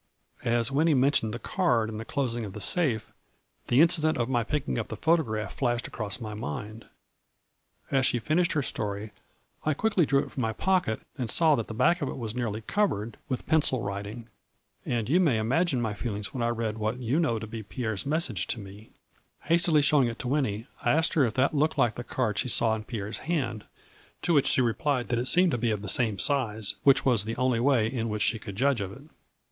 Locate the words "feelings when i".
15.93-16.47